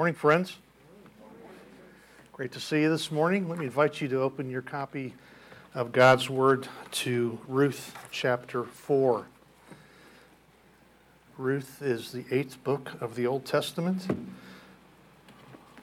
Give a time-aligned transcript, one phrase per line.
[0.00, 0.56] Morning, friends.
[2.32, 3.50] Great to see you this morning.
[3.50, 5.12] Let me invite you to open your copy
[5.74, 9.26] of God's Word to Ruth chapter 4.
[11.36, 14.06] Ruth is the eighth book of the Old Testament,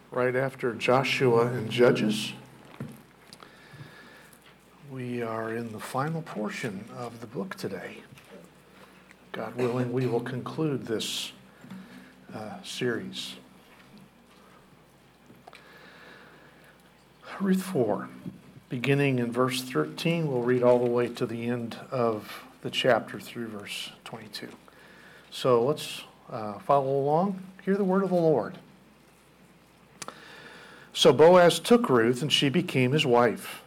[0.10, 2.34] right after Joshua and Judges.
[4.92, 7.98] We are in the final portion of the book today.
[9.32, 11.34] God willing, we will conclude this
[12.34, 13.36] uh, series.
[17.40, 18.10] Ruth 4,
[18.68, 23.20] beginning in verse 13, we'll read all the way to the end of the chapter
[23.20, 24.50] through verse 22.
[25.30, 27.44] So let's uh, follow along.
[27.64, 28.58] Hear the word of the Lord.
[30.94, 33.62] So Boaz took Ruth, and she became his wife.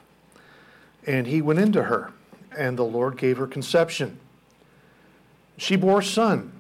[1.06, 2.12] And he went into her,
[2.58, 4.18] and the Lord gave her conception.
[5.58, 6.50] She bore a son.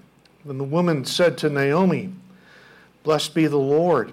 [0.44, 2.12] Then the woman said to Naomi,
[3.02, 4.12] Blessed be the Lord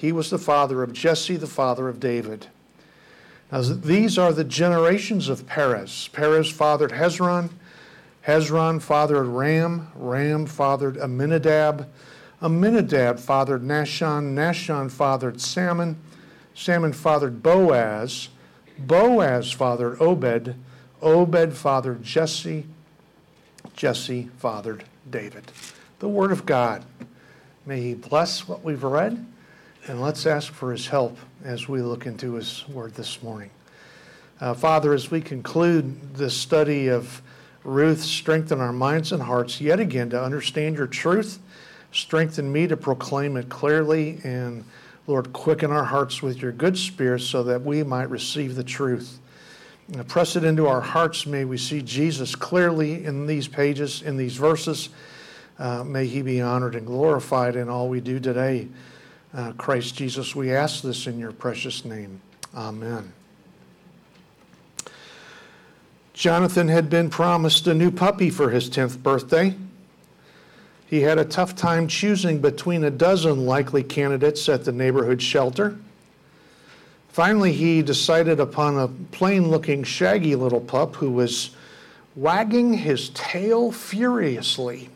[0.00, 2.46] He was the father of Jesse, the father of David.
[3.52, 6.08] Now, these are the generations of Perez.
[6.14, 7.50] Perez fathered Hezron.
[8.26, 9.88] Hezron fathered Ram.
[9.94, 11.86] Ram fathered Aminadab.
[12.40, 14.32] Aminadab fathered Nahshon.
[14.32, 15.98] Nahshon fathered Salmon.
[16.54, 18.30] Salmon fathered Boaz.
[18.78, 20.54] Boaz fathered Obed.
[21.02, 22.64] Obed fathered Jesse.
[23.76, 25.52] Jesse fathered David.
[25.98, 26.86] The Word of God.
[27.66, 29.26] May He bless what we've read
[29.90, 33.50] and let's ask for his help as we look into his word this morning.
[34.40, 37.20] Uh, Father, as we conclude this study of
[37.64, 41.40] Ruth, strengthen our minds and hearts yet again to understand your truth.
[41.90, 44.20] Strengthen me to proclaim it clearly.
[44.22, 44.64] And
[45.08, 49.18] Lord, quicken our hearts with your good spirit so that we might receive the truth.
[49.88, 51.26] Now, press it into our hearts.
[51.26, 54.90] May we see Jesus clearly in these pages, in these verses.
[55.58, 58.68] Uh, may he be honored and glorified in all we do today
[59.34, 60.34] uh, Christ Jesus.
[60.34, 62.20] We ask this in your precious name.
[62.54, 63.12] Amen.
[66.12, 69.54] Jonathan had been promised a new puppy for his 10th birthday.
[70.86, 75.78] He had a tough time choosing between a dozen likely candidates at the neighborhood shelter.
[77.08, 81.50] Finally, he decided upon a plain looking, shaggy little pup who was
[82.16, 84.88] wagging his tail furiously.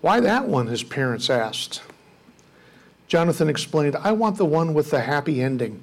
[0.00, 0.68] Why that one?
[0.68, 1.82] his parents asked.
[3.10, 5.82] Jonathan explained, I want the one with the happy ending.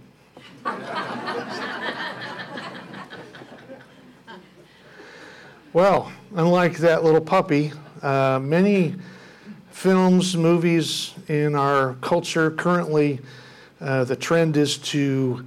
[5.73, 8.95] well, unlike that little puppy, uh, many
[9.71, 13.19] films, movies in our culture currently,
[13.81, 15.45] uh, the trend is to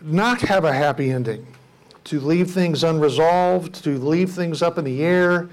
[0.00, 1.46] not have a happy ending,
[2.04, 5.50] to leave things unresolved, to leave things up in the air,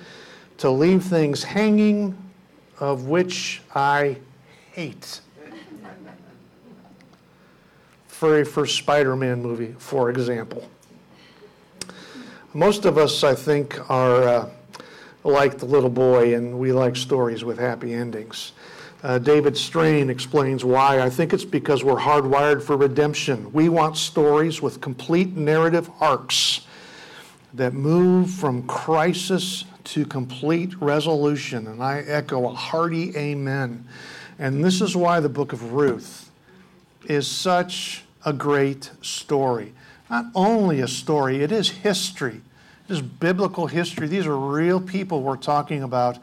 [0.59, 2.17] to leave things hanging,
[2.79, 4.15] of which I
[4.71, 5.19] hate
[8.15, 10.69] very first Spider Man movie, for example.
[12.53, 14.49] Most of us, I think, are uh,
[15.23, 18.51] like the little boy, and we like stories with happy endings.
[19.01, 21.01] Uh, David Strain explains why.
[21.01, 23.51] I think it's because we're hardwired for redemption.
[23.51, 26.61] We want stories with complete narrative arcs
[27.53, 31.67] that move from crisis to complete resolution.
[31.67, 33.85] And I echo a hearty amen.
[34.39, 36.22] And this is why the book of Ruth
[37.05, 39.73] is such a great story.
[40.09, 42.41] Not only a story, it is history.
[42.87, 44.07] It is biblical history.
[44.07, 46.19] These are real people we're talking about.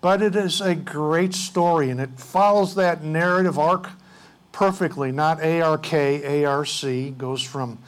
[0.00, 3.90] But it is a great story, and it follows that narrative arc
[4.52, 5.12] perfectly.
[5.12, 7.78] Not ARK, ARC, goes from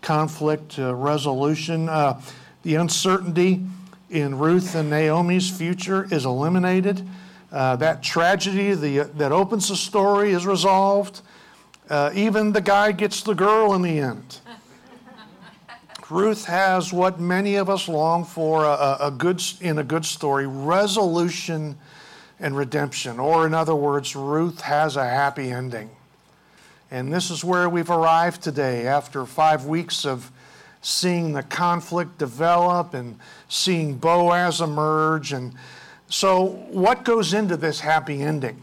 [0.00, 1.88] conflict to resolution.
[1.88, 2.20] Uh,
[2.62, 3.64] the uncertainty
[4.10, 7.06] in Ruth and Naomi's future is eliminated.
[7.52, 11.20] Uh, that tragedy the, that opens the story is resolved.
[11.88, 14.40] Uh, even the guy gets the girl in the end.
[16.10, 20.46] Ruth has what many of us long for a, a, good, in a good story
[20.46, 21.76] resolution
[22.40, 23.18] and redemption.
[23.18, 25.90] Or, in other words, Ruth has a happy ending.
[26.90, 30.30] And this is where we've arrived today after five weeks of
[30.80, 33.18] seeing the conflict develop and
[33.48, 35.32] seeing Boaz emerge.
[35.32, 35.52] And
[36.08, 38.62] so, what goes into this happy ending?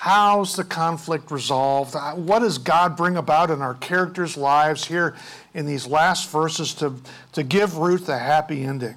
[0.00, 1.94] How's the conflict resolved?
[1.94, 5.14] Uh, what does God bring about in our characters' lives here
[5.52, 6.94] in these last verses to,
[7.32, 8.94] to give Ruth a happy ending?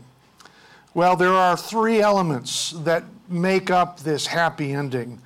[0.94, 5.22] Well, there are three elements that make up this happy ending.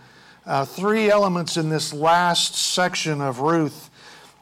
[0.48, 3.92] Uh, three elements in this last section of Ruth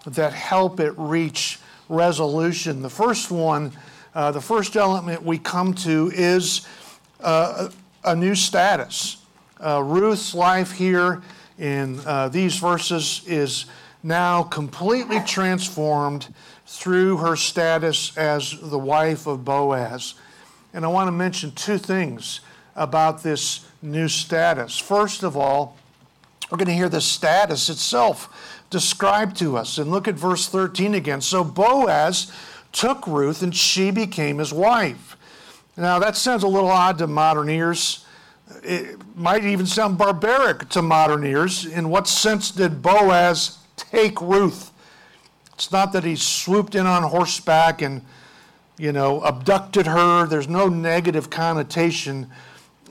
[0.06, 1.60] that help it reach
[1.90, 2.82] resolution.
[2.82, 3.74] The first one,
[4.14, 6.66] uh, the first element we come to is
[7.20, 7.72] uh,
[8.06, 9.18] a new status.
[9.60, 11.22] Uh, Ruth's life here
[11.58, 13.66] in uh, these verses is
[14.04, 16.34] now completely transformed
[16.66, 20.16] through her status as the wife of Boaz.
[20.74, 22.42] And I want to mention two things
[22.76, 24.78] about this new status.
[24.78, 25.78] First of all,
[26.52, 29.78] we're going to hear the status itself described to us.
[29.78, 31.22] And look at verse 13 again.
[31.22, 32.32] So Boaz
[32.72, 35.16] took Ruth and she became his wife.
[35.78, 38.06] Now, that sounds a little odd to modern ears.
[38.64, 41.66] It might even sound barbaric to modern ears.
[41.66, 44.72] In what sense did Boaz take Ruth?
[45.54, 48.02] It's not that he swooped in on horseback and,
[48.78, 50.28] you know, abducted her.
[50.28, 52.28] There's no negative connotation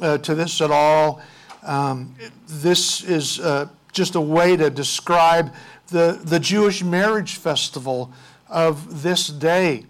[0.00, 1.20] uh, to this at all.
[1.62, 2.14] Um,
[2.46, 5.52] this is uh, just a way to describe
[5.88, 8.10] the, the Jewish marriage festival
[8.48, 9.84] of this day.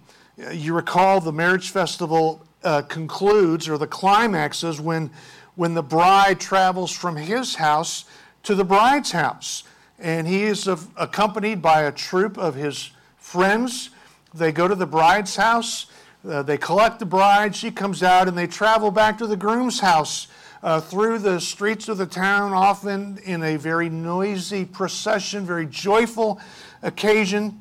[0.52, 5.10] You recall the marriage festival uh, concludes, or the climax is when,
[5.56, 8.04] when the bride travels from his house
[8.42, 9.64] to the bride's house.
[9.98, 13.90] And he is accompanied by a troop of his friends.
[14.34, 15.86] They go to the bride's house,
[16.28, 19.80] uh, they collect the bride, she comes out, and they travel back to the groom's
[19.80, 20.28] house.
[20.62, 26.40] Uh, through the streets of the town, often in a very noisy procession, very joyful
[26.82, 27.60] occasion.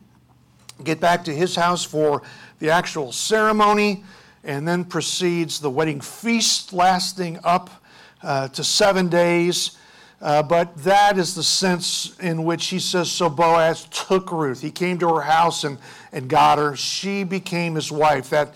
[0.86, 2.24] Get back to his house for
[2.60, 4.06] the actual ceremony
[4.44, 7.83] and then proceeds the wedding feast lasting up
[8.24, 9.78] uh, to seven days.
[10.22, 14.62] Uh, but that is the sense in which he says, So Boaz took Ruth.
[14.62, 15.78] He came to her house and,
[16.14, 16.78] and got her.
[16.78, 18.30] She became his wife.
[18.30, 18.54] That,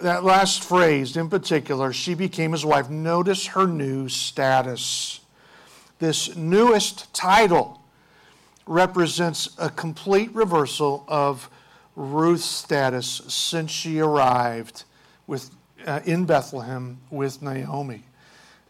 [0.00, 2.90] that last phrase in particular, she became his wife.
[2.90, 5.20] Notice her new status.
[5.98, 7.80] This newest title
[8.66, 11.50] represents a complete reversal of
[11.96, 14.84] Ruth's status since she arrived
[15.26, 15.50] with,
[15.86, 18.04] uh, in Bethlehem with Naomi.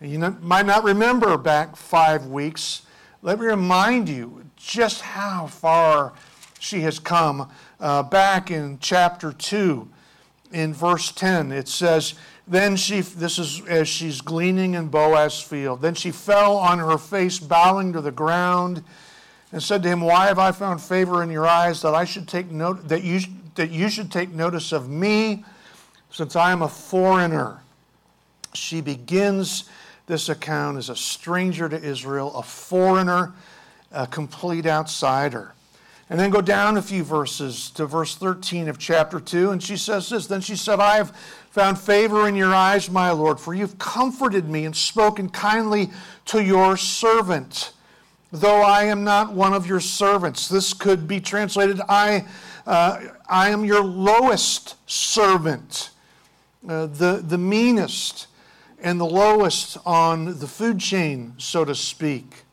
[0.04, 2.82] You might not remember back five weeks.
[3.22, 6.12] Let me remind you just how far
[6.60, 7.50] she has come.
[7.80, 9.88] Uh, back in chapter 2,
[10.52, 12.14] in verse 10, it says,
[12.46, 16.98] Then she, this is as she's gleaning in Boaz's field, then she fell on her
[16.98, 18.84] face, bowing to the ground,
[19.52, 22.28] and said to him, Why have I found favor in your eyes that I should
[22.28, 23.20] take note, that you,
[23.54, 25.44] that you should take notice of me?
[26.14, 27.60] since I am a foreigner.
[28.54, 29.64] She begins
[30.06, 33.32] this account is a stranger to Israel, a foreigner,
[33.90, 35.54] a complete outsider.
[36.10, 39.76] And then go down a few verses to verse 13 of chapter 2, and she
[39.76, 41.16] says this Then she said, I have
[41.50, 45.90] found favor in your eyes, my Lord, for you've comforted me and spoken kindly
[46.26, 47.72] to your servant,
[48.30, 50.48] though I am not one of your servants.
[50.48, 52.26] This could be translated, I,
[52.66, 55.90] uh, I am your lowest servant.
[56.68, 58.26] Uh, the, the meanest
[58.84, 62.44] and the lowest on the food chain, so to speak.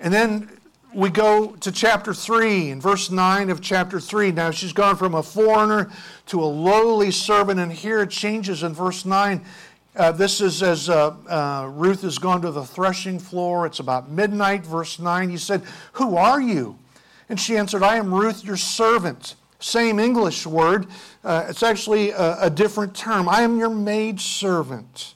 [0.00, 0.50] And then
[0.94, 4.32] we go to chapter 3, in verse 9 of chapter 3.
[4.32, 5.90] Now she's gone from a foreigner
[6.26, 9.44] to a lowly servant, and here it changes in verse 9.
[9.94, 13.66] Uh, this is as uh, uh, Ruth has gone to the threshing floor.
[13.66, 15.28] It's about midnight, verse 9.
[15.28, 15.62] He said,
[15.94, 16.78] Who are you?
[17.28, 19.34] And she answered, I am Ruth, your servant.
[19.60, 20.86] Same English word.
[21.22, 23.28] Uh, it's actually a, a, different term.
[23.28, 25.14] I am your maid servant.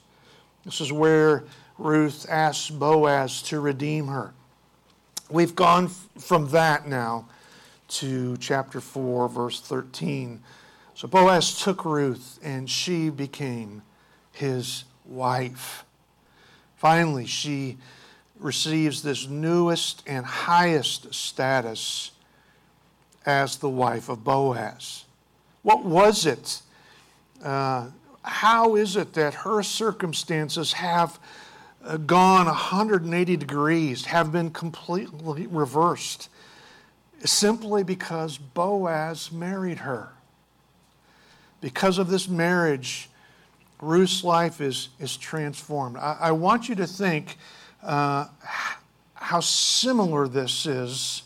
[0.65, 1.43] This is where
[1.77, 4.33] Ruth asks Boaz to redeem her.
[5.29, 7.25] We've gone f- from that now
[7.89, 10.41] to chapter 4, verse 13.
[10.95, 13.81] So Boaz took Ruth, and she became
[14.31, 15.83] his wife.
[16.77, 17.77] Finally, she
[18.39, 22.11] receives this newest and highest status
[23.25, 25.05] as the wife of Boaz.
[25.61, 26.61] What was it?
[27.43, 27.87] Uh,
[28.23, 31.19] how is it that her circumstances have
[31.83, 36.29] uh, gone 180 degrees, have been completely reversed?
[37.25, 40.09] Simply because Boaz married her.
[41.61, 43.09] Because of this marriage,
[43.81, 45.97] Ruth's life is, is transformed.
[45.97, 47.37] I, I want you to think
[47.81, 48.27] uh,
[49.13, 51.23] how similar this is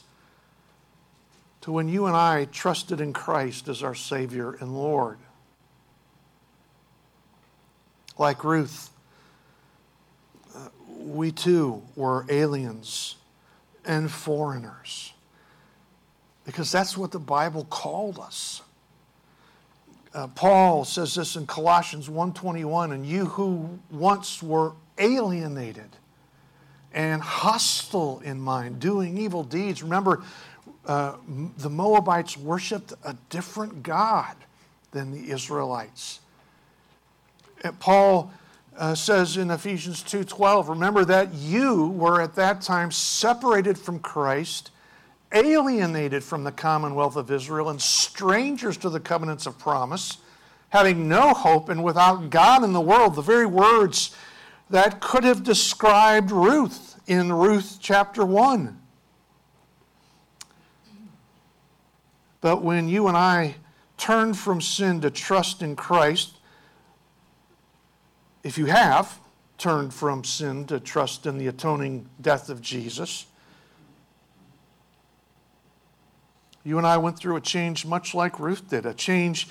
[1.62, 5.18] to when you and I trusted in Christ as our Savior and Lord.
[8.18, 8.90] Like Ruth,
[10.98, 13.16] we too were aliens
[13.86, 15.14] and foreigners.
[16.46, 18.62] Because that's what the Bible called us.
[20.14, 25.90] Uh, Paul says this in Colossians 1:21, and you who once were alienated
[26.94, 29.84] and hostile in mind, doing evil deeds.
[29.84, 30.24] Remember,
[30.86, 31.18] uh,
[31.58, 34.36] the Moabites worshiped a different God
[34.92, 36.22] than the Israelites.
[37.80, 38.32] Paul
[38.78, 44.72] uh, says in Ephesians 2:12, remember that you were at that time separated from Christ,
[45.32, 50.18] alienated from the commonwealth of Israel, and strangers to the covenants of promise,
[50.70, 53.16] having no hope and without God in the world.
[53.16, 54.16] The very words
[54.70, 58.80] that could have described Ruth in Ruth chapter 1.
[62.42, 63.56] But when you and I
[63.98, 66.37] turn from sin to trust in Christ,
[68.48, 69.20] if you have
[69.58, 73.25] turned from sin to trust in the atoning death of Jesus,
[76.63, 79.48] you and I went through a change much like Ruth did, a change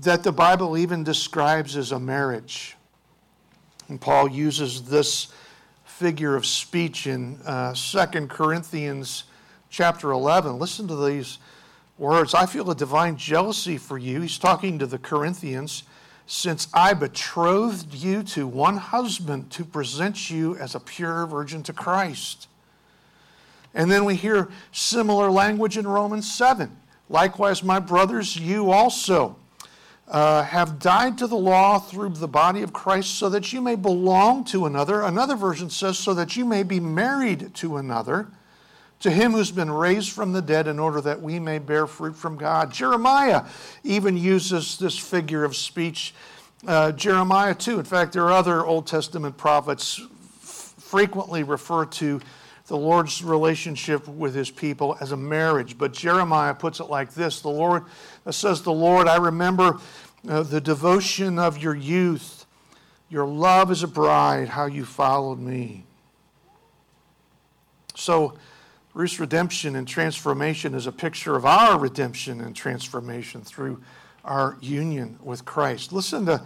[0.00, 2.76] that the Bible even describes as a marriage.
[3.88, 5.28] And Paul uses this
[5.84, 9.24] figure of speech in uh, 2 Corinthians
[9.70, 10.58] chapter 11.
[10.58, 11.38] Listen to these
[11.98, 12.34] words.
[12.34, 14.20] I feel a divine jealousy for you.
[14.20, 15.84] He's talking to the Corinthians.
[16.26, 21.72] Since I betrothed you to one husband to present you as a pure virgin to
[21.72, 22.48] Christ.
[23.74, 26.76] And then we hear similar language in Romans 7.
[27.08, 29.36] Likewise, my brothers, you also
[30.08, 33.76] uh, have died to the law through the body of Christ so that you may
[33.76, 35.02] belong to another.
[35.02, 38.28] Another version says, so that you may be married to another,
[39.02, 42.16] to him who's been raised from the dead, in order that we may bear fruit
[42.16, 42.72] from God.
[42.72, 43.44] Jeremiah
[43.82, 46.14] even uses this figure of speech.
[46.66, 47.78] Uh, Jeremiah, too.
[47.80, 52.20] In fact, there are other Old Testament prophets f- frequently refer to
[52.68, 55.76] the Lord's relationship with his people as a marriage.
[55.76, 57.84] But Jeremiah puts it like this The Lord
[58.30, 59.80] says, The Lord, I remember
[60.28, 62.46] uh, the devotion of your youth,
[63.10, 65.86] your love as a bride, how you followed me.
[67.96, 68.38] So,
[68.94, 73.80] Ruth's redemption and transformation is a picture of our redemption and transformation through
[74.24, 75.92] our union with Christ.
[75.92, 76.42] Listen to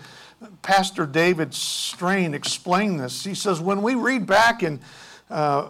[0.63, 3.25] Pastor David Strain explain this.
[3.25, 4.81] He says, when we read back in
[5.29, 5.69] uh,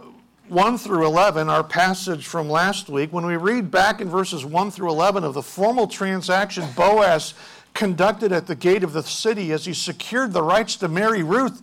[0.48, 4.70] 1 through 11, our passage from last week, when we read back in verses 1
[4.70, 7.34] through 11 of the formal transaction Boaz
[7.74, 11.62] conducted at the gate of the city as he secured the rights to marry Ruth,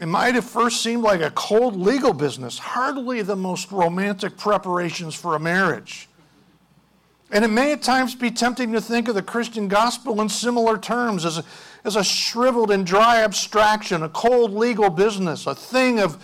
[0.00, 5.14] it might have first seemed like a cold legal business, hardly the most romantic preparations
[5.14, 6.08] for a marriage.
[7.30, 10.78] And it may at times be tempting to think of the Christian gospel in similar
[10.78, 11.44] terms as a,
[11.84, 16.16] as a shriveled and dry abstraction, a cold legal business, a thing of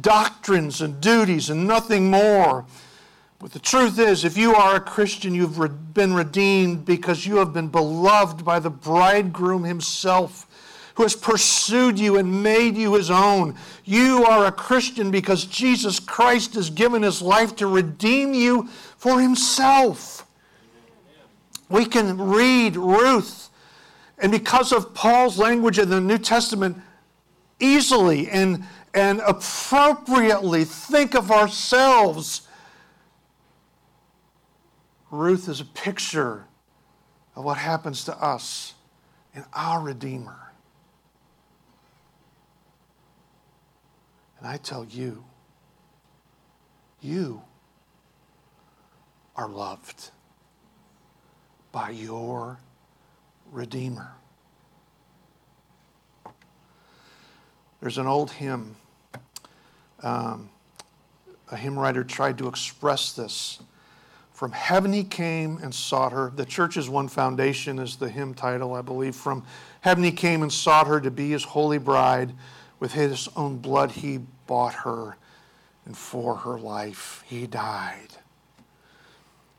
[0.00, 2.64] doctrines and duties and nothing more.
[3.38, 7.52] But the truth is, if you are a Christian, you've been redeemed because you have
[7.52, 10.45] been beloved by the bridegroom himself
[10.96, 13.54] who has pursued you and made you his own.
[13.84, 19.20] You are a Christian because Jesus Christ has given his life to redeem you for
[19.20, 20.26] himself.
[21.68, 23.50] We can read Ruth,
[24.18, 26.78] and because of Paul's language in the New Testament,
[27.60, 32.48] easily and and appropriately think of ourselves.
[35.10, 36.46] Ruth is a picture
[37.34, 38.72] of what happens to us
[39.34, 40.45] in our Redeemer.
[44.46, 45.24] And I tell you,
[47.00, 47.42] you
[49.34, 50.12] are loved
[51.72, 52.60] by your
[53.50, 54.12] Redeemer.
[57.80, 58.76] There's an old hymn
[60.04, 60.48] um,
[61.50, 63.58] a hymn writer tried to express this.
[64.32, 66.30] From heaven he came and sought her.
[66.32, 69.16] The church's one foundation is the hymn title, I believe.
[69.16, 69.44] From
[69.80, 72.32] heaven he came and sought her to be his holy bride.
[72.78, 75.16] With his own blood he bought her,
[75.84, 78.08] and for her life he died.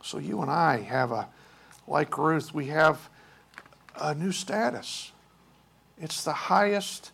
[0.04, 1.28] So you and I have a,
[1.88, 3.10] like Ruth, we have
[4.00, 5.12] a new status.
[6.00, 7.12] It's the highest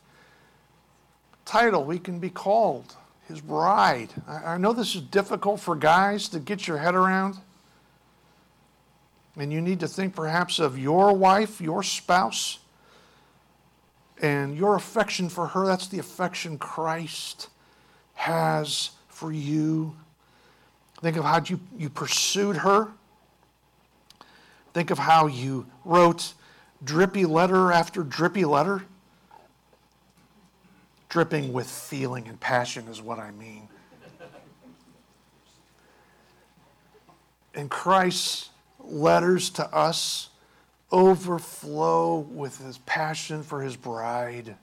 [1.45, 2.95] title we can be called
[3.27, 4.09] his bride.
[4.27, 7.37] I, know this is difficult for guys to get your head around.
[9.35, 12.59] And you need to think perhaps of your wife, your spouse,
[14.21, 15.65] and your affection for her.
[15.65, 17.49] That's the affection Christ
[18.13, 19.95] has for you.
[21.01, 22.89] Think of how you, you pursued her.
[24.73, 26.33] Think of how you wrote
[26.83, 28.83] drippy letter after drippy letter
[31.13, 33.67] dripping with feeling and passion is what I mean.
[37.53, 40.29] And Christ's letters to us
[40.91, 44.55] overflow with his passion for his bride.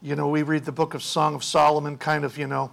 [0.00, 2.70] You know, we read the book of Song of Solomon kind of, you know,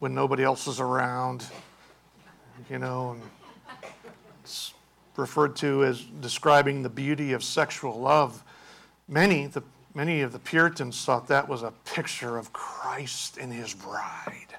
[0.00, 1.46] when nobody else is around,
[2.68, 3.22] you know, and
[4.42, 4.74] it's
[5.14, 8.42] referred to as describing the beauty of sexual love.
[9.06, 9.62] Many, the,
[9.94, 14.56] many of the Puritans thought that was a picture of Christ and his bride.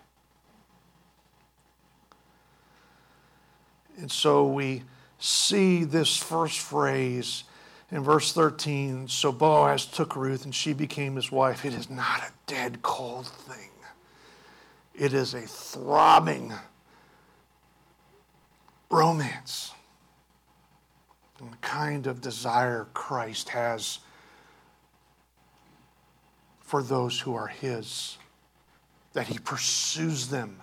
[3.98, 4.84] And so we
[5.20, 7.44] see this first phrase
[7.92, 11.66] in verse 13 so Boaz took Ruth and she became his wife.
[11.66, 13.72] It is not a dead, cold thing,
[14.94, 16.54] it is a throbbing
[18.90, 19.72] romance.
[21.40, 24.00] And the kind of desire Christ has
[26.60, 28.18] for those who are his,
[29.14, 30.62] that he pursues them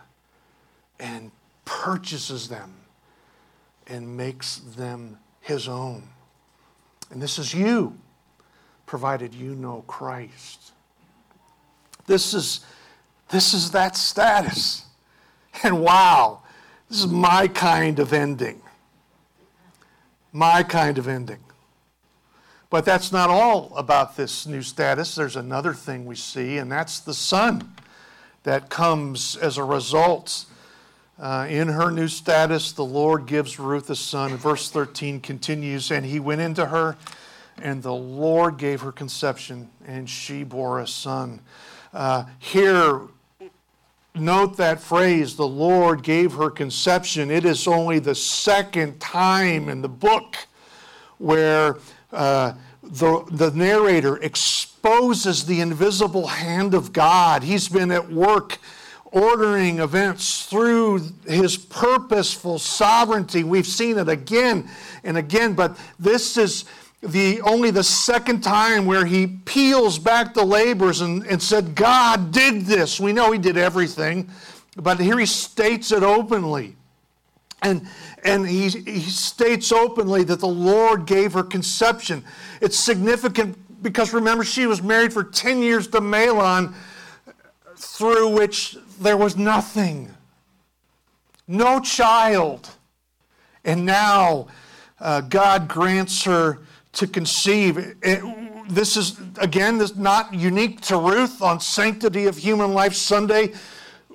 [1.01, 1.31] and
[1.65, 2.75] purchases them
[3.87, 6.03] and makes them his own.
[7.11, 7.99] And this is you,
[8.85, 10.73] provided you know Christ.
[12.07, 12.61] This is,
[13.31, 14.85] this is that status.
[15.63, 16.43] And wow,
[16.89, 18.61] this is my kind of ending.
[20.33, 21.41] My kind of ending.
[22.69, 25.15] But that's not all about this new status.
[25.15, 27.73] There's another thing we see, and that's the son
[28.43, 30.45] that comes as a result
[31.19, 34.37] uh, in her new status, the Lord gives Ruth a son.
[34.37, 36.97] Verse 13 continues, and he went into her,
[37.63, 41.41] and the Lord gave her conception, and she bore a son.
[41.95, 43.01] Uh, here,
[44.15, 47.31] note that phrase, the Lord gave her conception.
[47.31, 50.37] It is only the second time in the book
[51.17, 51.79] where
[52.13, 57.43] uh, the, the narrator exposes the invisible hand of God.
[57.43, 58.59] He's been at work
[59.13, 63.45] ordering events through his purposeful sovereignty.
[63.45, 64.69] We've seen it again
[65.05, 66.65] and again, but this is
[67.03, 72.33] the only the second time where he peels back the labors and, and said, God
[72.33, 72.99] did this.
[72.99, 74.31] We know he did everything,
[74.77, 76.77] but here he states it openly.
[77.63, 77.87] And,
[78.25, 82.25] and he, he states openly that the Lord gave her conception.
[82.61, 86.75] It's significant because remember, she was married for 10 years to Mahlon,
[87.77, 90.15] through which there was nothing,
[91.47, 92.71] no child.
[93.65, 94.49] And now
[95.01, 96.61] uh, God grants her
[96.93, 97.97] to conceive.
[98.03, 98.23] It,
[98.69, 103.53] this is, again, this not unique to Ruth on Sanctity of Human Life Sunday.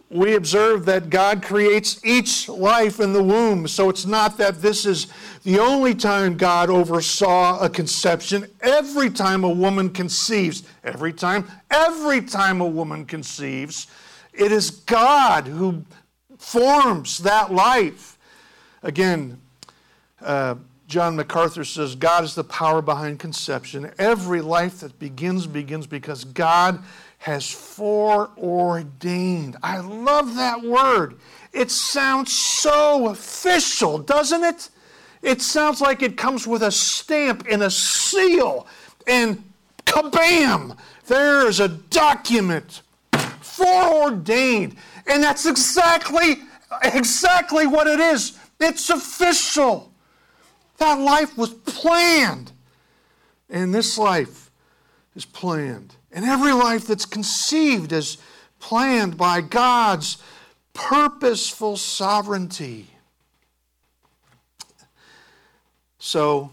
[0.10, 3.67] We observe that God creates each life in the womb.
[3.67, 5.08] So it's not that this is
[5.44, 8.48] the only time God oversaw a conception.
[8.62, 13.88] Every time a woman conceives, every time, every time a woman conceives,
[14.34, 15.86] it is God who
[16.38, 18.17] forms that life.
[18.84, 19.39] Again,
[20.22, 20.56] uh,
[20.88, 23.91] John MacArthur says God is the power behind conception.
[23.98, 26.80] Every life that begins, begins because God
[27.20, 29.56] has foreordained.
[29.63, 31.15] I love that word.
[31.54, 34.70] It sounds so official, doesn't it?
[35.22, 38.65] It sounds like it comes with a stamp and a seal,
[39.08, 39.44] and
[39.86, 42.82] kabam, there's a document
[43.62, 44.76] foreordained.
[45.08, 46.38] And that's exactly,
[46.84, 48.38] exactly what it is.
[48.60, 49.91] It's official.
[50.78, 52.52] That life was planned.
[53.50, 54.52] And this life
[55.15, 55.95] is planned.
[56.12, 58.17] And every life that's conceived is
[58.60, 60.17] planned by God's
[60.74, 62.88] purposeful sovereignty.
[66.00, 66.52] So,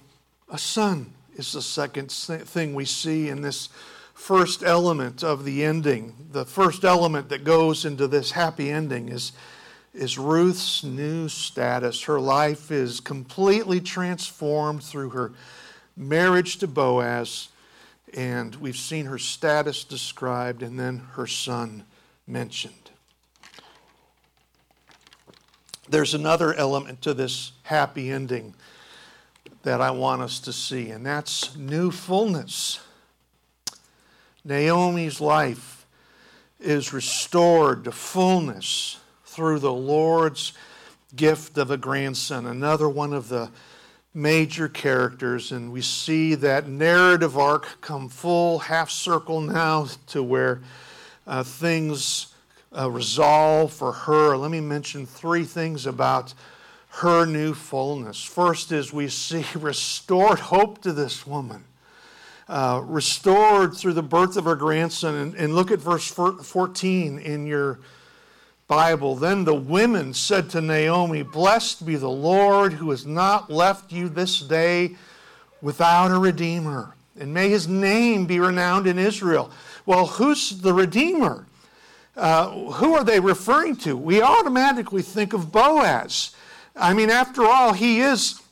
[0.50, 3.68] a son is the second thing we see in this
[4.18, 9.32] first element of the ending, the first element that goes into this happy ending is,
[9.94, 12.02] is Ruth's new status.
[12.02, 15.32] Her life is completely transformed through her
[15.96, 17.48] marriage to Boaz,
[18.12, 21.84] and we've seen her status described and then her son
[22.26, 22.90] mentioned.
[25.88, 28.54] There's another element to this happy ending
[29.62, 32.80] that I want us to see, and that's new fullness.
[34.48, 35.86] Naomi's life
[36.58, 40.54] is restored to fullness through the Lord's
[41.14, 43.50] gift of a grandson, another one of the
[44.14, 45.52] major characters.
[45.52, 50.62] And we see that narrative arc come full half circle now to where
[51.26, 52.34] uh, things
[52.76, 54.34] uh, resolve for her.
[54.34, 56.32] Let me mention three things about
[56.88, 58.24] her new fullness.
[58.24, 61.64] First is we see restored hope to this woman
[62.48, 65.14] uh, restored through the birth of her grandson.
[65.14, 67.78] And, and look at verse 14 in your,
[68.68, 69.16] Bible.
[69.16, 74.10] Then the women said to Naomi, Blessed be the Lord who has not left you
[74.10, 74.94] this day
[75.62, 79.50] without a redeemer, and may his name be renowned in Israel.
[79.86, 81.46] Well, who's the redeemer?
[82.14, 83.96] Uh, who are they referring to?
[83.96, 86.36] We automatically think of Boaz.
[86.76, 88.42] I mean, after all, he is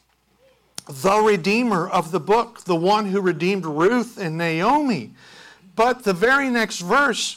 [0.87, 5.13] the redeemer of the book, the one who redeemed Ruth and Naomi.
[5.75, 7.37] But the very next verse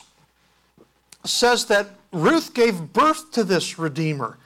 [1.25, 4.37] says that Ruth gave birth to this redeemer.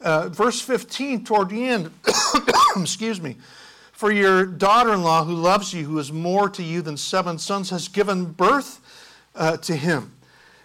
[0.00, 1.90] Uh, verse 15, toward the end,
[2.76, 3.36] excuse me,
[3.92, 7.38] for your daughter in law who loves you, who is more to you than seven
[7.38, 8.80] sons, has given birth
[9.34, 10.12] uh, to him.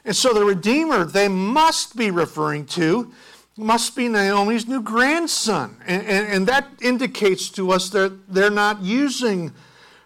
[0.06, 3.12] And so the Redeemer they must be referring to
[3.58, 5.78] must be Naomi's new grandson.
[5.86, 9.54] And, and, and, that indicates to us that they're not using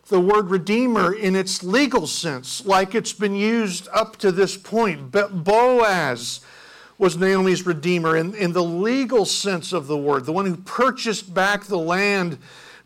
[0.08, 5.12] the word Redeemer in its legal sense like it's been used up to this point.
[5.12, 6.42] But Boaz
[7.00, 11.34] was Naomi's Redeemer in, in the legal sense of the word, the one who purchased
[11.34, 12.38] back the land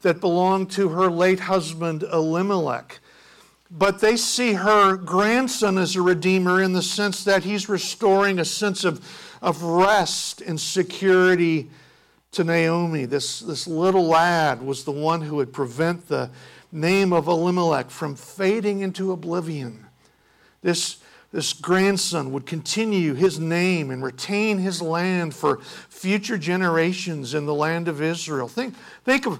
[0.01, 2.99] that belonged to her late husband Elimelech.
[3.71, 8.45] But they see her grandson as a redeemer in the sense that he's restoring a
[8.45, 9.03] sense of,
[9.43, 11.69] of rest and security
[12.31, 13.05] to Naomi.
[13.05, 16.31] This, this little lad was the one who would prevent the
[16.71, 19.85] name of Elimelech from fading into oblivion.
[20.61, 20.97] This,
[21.33, 27.53] this grandson would continue his name and retain his land for future generations in the
[27.53, 28.47] land of Israel.
[28.47, 29.39] Think, think of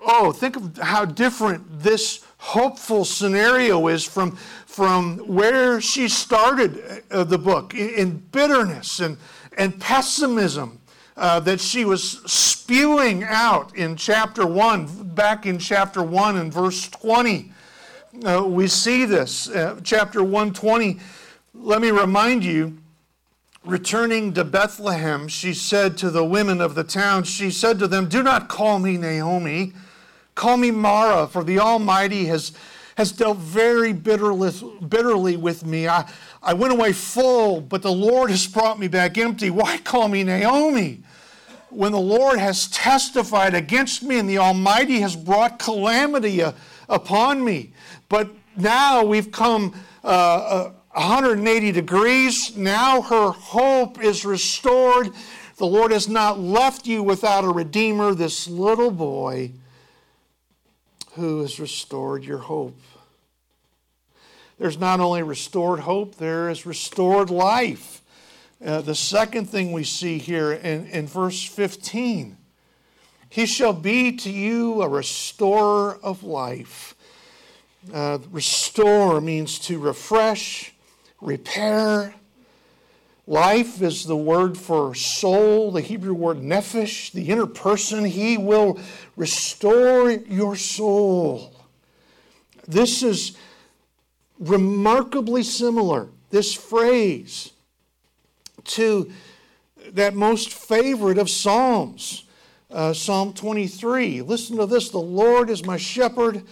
[0.00, 7.22] Oh, think of how different this hopeful scenario is from, from where she started uh,
[7.22, 9.18] the book in, bitterness and,
[9.58, 10.80] and pessimism
[11.18, 16.88] uh, that she was spewing out in chapter 1, back in chapter 1 and verse
[16.88, 17.52] 20.
[18.24, 19.50] Uh, we see this.
[19.50, 20.98] Uh, chapter 120,
[21.52, 22.78] let me remind you,
[23.66, 28.08] returning to Bethlehem, she said to the women of the town, she said to them,
[28.08, 29.74] Do not call me Naomi
[30.34, 32.52] Call me Mara, for the Almighty has,
[32.96, 34.52] has dealt very bitterly,
[34.88, 35.88] bitterly with me.
[35.88, 36.10] I,
[36.42, 39.50] I went away full, but the Lord has brought me back empty.
[39.50, 41.02] Why call me Naomi?
[41.68, 46.52] When the Lord has testified against me and the Almighty has brought calamity uh,
[46.88, 47.72] upon me.
[48.08, 52.56] But now we've come uh, uh, 180 degrees.
[52.56, 55.10] Now her hope is restored.
[55.58, 58.14] The Lord has not left you without a redeemer.
[58.14, 59.52] This little boy
[61.14, 62.80] who has restored your hope.
[64.58, 68.02] There's not only restored hope, there is restored life.
[68.64, 72.36] Uh, the second thing we see here in, in verse 15
[73.30, 76.94] He shall be to you a restorer of life.
[77.92, 80.74] Uh, restore means to refresh,
[81.22, 82.14] repair,
[83.26, 88.04] Life is the word for soul, the Hebrew word nephesh, the inner person.
[88.04, 88.78] He will
[89.16, 91.54] restore your soul.
[92.66, 93.36] This is
[94.38, 97.52] remarkably similar, this phrase,
[98.64, 99.12] to
[99.92, 102.24] that most favorite of Psalms,
[102.70, 104.22] uh, Psalm 23.
[104.22, 106.42] Listen to this The Lord is my shepherd.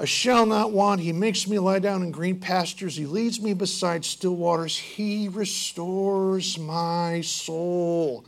[0.00, 1.02] I shall not want.
[1.02, 2.96] He makes me lie down in green pastures.
[2.96, 4.78] He leads me beside still waters.
[4.78, 8.24] He restores my soul.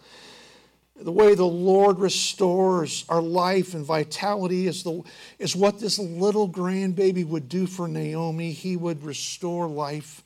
[1.00, 5.02] The way the Lord restores our life and vitality is, the,
[5.38, 8.52] is what this little grandbaby would do for Naomi.
[8.52, 10.22] He would restore life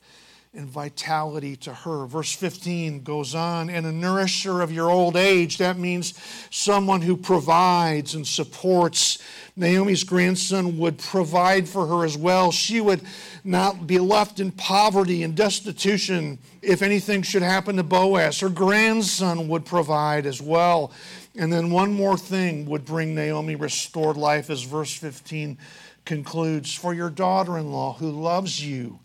[0.57, 2.07] and vitality to her.
[2.07, 5.59] Verse 15 goes on, and a nourisher of your old age.
[5.59, 6.15] That means
[6.51, 9.19] someone who provides and supports.
[9.55, 12.51] Naomi's grandson would provide for her as well.
[12.51, 13.03] She would
[13.45, 18.41] not be left in poverty and destitution if anything should happen to Boaz.
[18.41, 20.91] Her grandson would provide as well.
[21.35, 25.59] And then one more thing would bring Naomi restored life, as verse 15
[26.07, 29.01] concludes For your daughter in law who loves you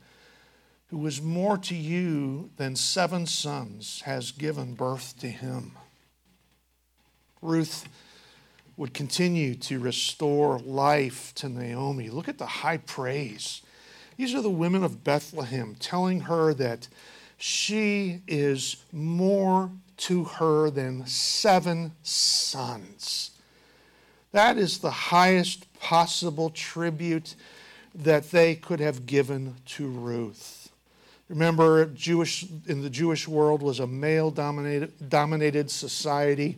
[0.91, 5.71] who is more to you than seven sons, has given birth to him.
[7.41, 7.87] Ruth
[8.75, 12.09] would continue to restore life to Naomi.
[12.09, 13.61] Look at the high praise.
[14.17, 16.89] These are the women of Bethlehem telling her that
[17.37, 23.31] she is more to her than seven sons.
[24.33, 27.35] That is the highest possible tribute
[27.95, 30.60] that they could have given to Ruth.
[31.31, 36.57] Remember, Jewish in the Jewish world was a male dominated, dominated society.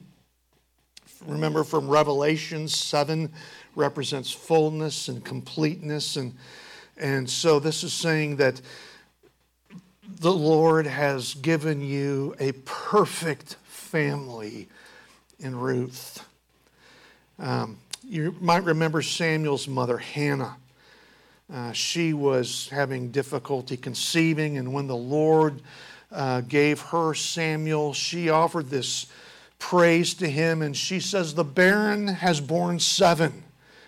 [1.28, 3.32] Remember from Revelation 7
[3.76, 6.16] represents fullness and completeness.
[6.16, 6.34] And,
[6.98, 8.62] and so this is saying that
[10.20, 14.70] the Lord has given you a perfect family
[15.38, 16.26] in Ruth.
[17.38, 20.56] Um, you might remember Samuel's mother, Hannah.
[21.54, 25.62] Uh, she was having difficulty conceiving, and when the Lord
[26.12, 29.06] uh, gave her Samuel, she offered this
[29.60, 33.44] praise to him, and she says, The barren has borne seven.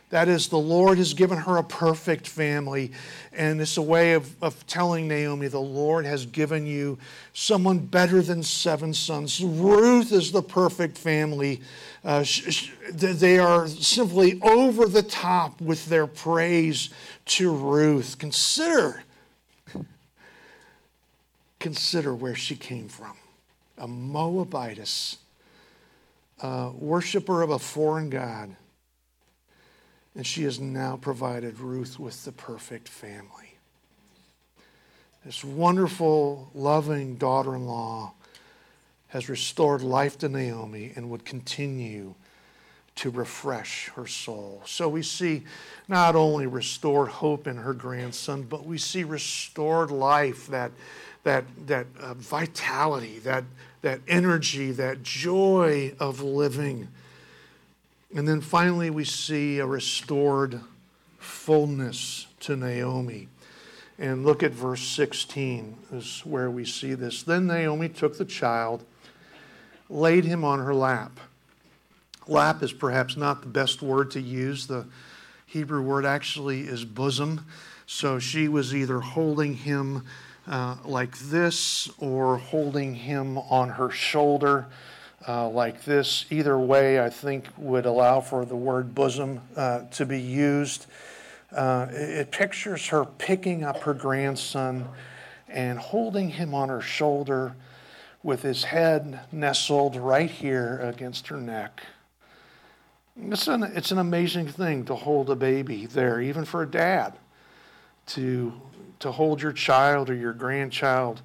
[0.10, 2.92] That is, the Lord has given her a perfect family.
[3.34, 7.00] And it's a way of, of telling Naomi, the Lord has given you
[7.34, 9.44] someone better than seven sons.
[9.44, 11.60] Ruth is the perfect family.
[12.04, 16.92] Uh, sh- sh- they are simply over the top with their praise
[17.26, 18.18] to Ruth.
[18.18, 19.04] Consider,
[21.60, 23.18] consider where she came from
[23.78, 25.18] a Moabitess,
[26.42, 28.56] a worshiper of a foreign God
[30.16, 33.58] and she has now provided Ruth with the perfect family.
[35.26, 38.14] This wonderful, loving daughter in law
[39.08, 42.16] has restored life to Naomi and would continue
[42.96, 44.62] to refresh her soul.
[44.66, 45.44] So we see
[45.88, 50.72] not only restored hope in her grandson, but we see restored life, that,
[51.24, 53.44] that, that uh, vitality, that,
[53.82, 56.88] that energy, that joy of living
[58.16, 60.62] and then finally, we see a restored
[61.18, 63.28] fullness to Naomi.
[64.00, 67.24] And look at verse 16, is where we see this.
[67.24, 68.86] Then Naomi took the child,
[69.90, 71.20] laid him on her lap.
[72.28, 74.68] Lap is perhaps not the best word to use.
[74.68, 74.86] The
[75.46, 77.46] Hebrew word actually is bosom.
[77.86, 80.04] So she was either holding him
[80.48, 84.68] uh, like this or holding him on her shoulder
[85.28, 86.26] uh, like this.
[86.30, 90.88] Either way, I think, would allow for the word bosom uh, to be used.
[91.52, 94.88] Uh, it pictures her picking up her grandson
[95.48, 97.56] and holding him on her shoulder
[98.24, 101.82] with his head nestled right here against her neck.
[103.18, 107.14] It's an, it's an amazing thing to hold a baby there, even for a dad,
[108.08, 108.54] to,
[109.00, 111.22] to hold your child or your grandchild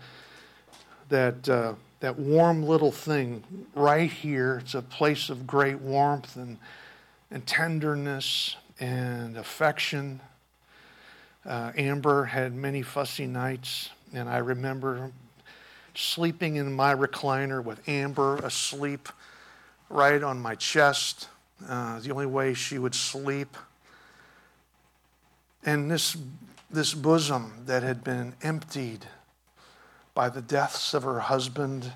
[1.09, 4.59] that uh, that warm little thing right here.
[4.63, 6.59] It's a place of great warmth and,
[7.31, 10.21] and tenderness and affection.
[11.45, 15.13] Uh, Amber had many fussy nights, and I remember
[15.95, 19.09] sleeping in my recliner with Amber asleep
[19.91, 21.29] right on my chest.
[21.69, 23.57] Uh, the only way she would sleep.
[25.65, 26.17] And this,
[26.71, 29.07] this bosom that had been emptied
[30.15, 31.93] by the deaths of her husband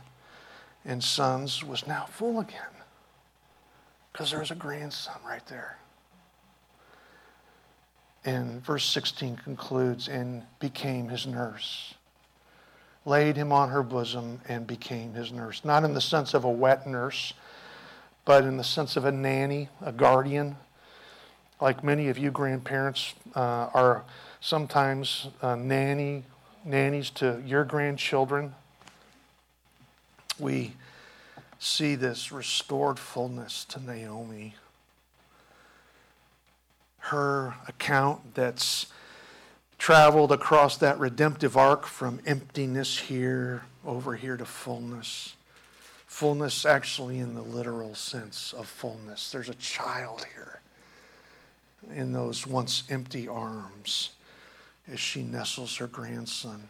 [0.84, 2.60] and sons was now full again
[4.12, 5.78] because there was a grandson right there.
[8.24, 11.94] And verse 16 concludes, and became his nurse.
[13.04, 15.62] Laid him on her bosom and became his nurse.
[15.64, 17.34] Not in the sense of a wet nurse,
[18.24, 20.56] but in the sense of a nanny, a guardian.
[21.60, 24.04] Like many of you grandparents uh, are
[24.40, 26.24] sometimes uh, nanny
[26.64, 28.54] nannies to your grandchildren,
[30.38, 30.72] we
[31.58, 34.54] see this restored fullness to Naomi.
[36.98, 38.86] Her account that's
[39.78, 45.34] traveled across that redemptive arc from emptiness here over here to fullness.
[46.14, 49.32] Fullness, actually, in the literal sense of fullness.
[49.32, 50.60] There's a child here
[51.92, 54.10] in those once empty arms
[54.86, 56.68] as she nestles her grandson.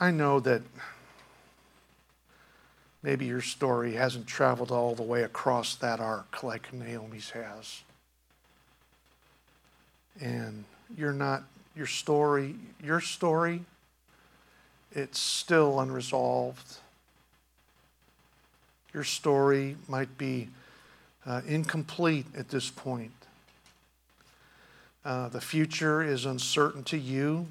[0.00, 0.62] I know that
[3.00, 7.82] maybe your story hasn't traveled all the way across that arc like Naomi's has.
[10.20, 10.64] And
[10.98, 11.44] you're not,
[11.76, 13.62] your story, your story,
[14.92, 16.78] it's still unresolved.
[18.92, 20.48] Your story might be
[21.24, 23.12] uh, incomplete at this point.
[25.04, 27.46] Uh, the future is uncertain to you,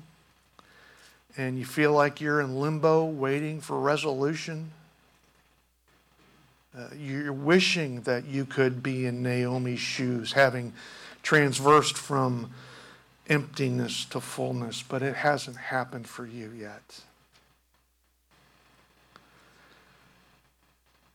[1.37, 4.71] and you feel like you're in limbo waiting for resolution.
[6.77, 10.73] Uh, you're wishing that you could be in Naomi's shoes, having
[11.23, 12.51] transversed from
[13.27, 17.01] emptiness to fullness, but it hasn't happened for you yet.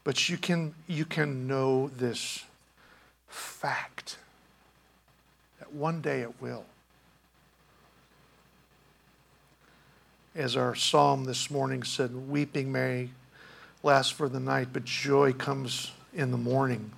[0.04, 2.44] But you can, you can know this
[3.26, 4.18] fact
[5.58, 6.66] that one day it will.
[10.36, 13.08] As our psalm this morning said, weeping may
[13.82, 16.90] last for the night, but joy comes in the morning.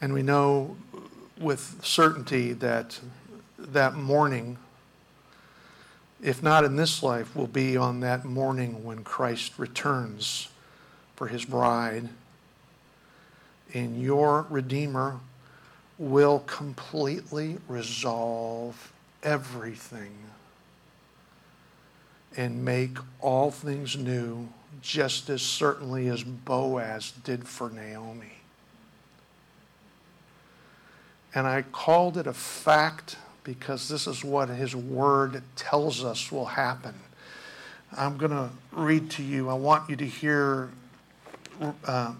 [0.00, 0.76] And we know
[1.40, 3.00] with certainty that
[3.58, 4.58] that morning,
[6.24, 10.48] if not in this life, will be on that morning when Christ returns
[11.14, 12.08] for his bride.
[13.74, 15.20] And your Redeemer
[15.98, 18.90] will completely resolve
[19.22, 20.12] everything
[22.36, 24.48] and make all things new,
[24.80, 28.32] just as certainly as Boaz did for Naomi.
[31.34, 36.46] And I called it a fact because this is what his word tells us will
[36.46, 36.94] happen.
[37.96, 40.70] I'm going to read to you, I want you to hear
[41.60, 42.12] uh,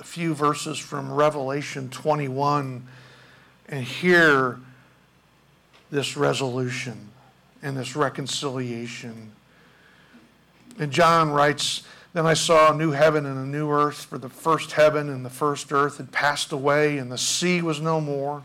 [0.00, 2.86] a few verses from Revelation 21
[3.68, 4.58] and hear
[5.90, 7.10] this resolution
[7.62, 9.32] and this reconciliation.
[10.78, 14.28] And John writes, Then I saw a new heaven and a new earth, for the
[14.28, 18.44] first heaven and the first earth had passed away, and the sea was no more.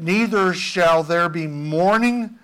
[0.00, 2.38] Neither shall there be mourning,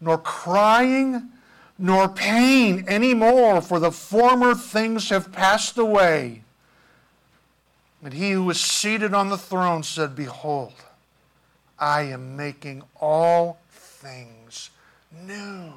[0.00, 1.30] nor crying
[1.78, 6.42] nor pain any more, for the former things have passed away.
[8.02, 10.74] And he who was seated on the throne said, Behold,
[11.78, 14.70] I am making all things
[15.24, 15.72] new.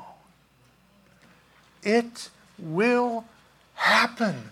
[1.84, 3.26] It will
[3.76, 4.50] happen.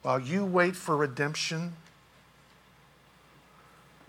[0.00, 1.74] While you wait for redemption,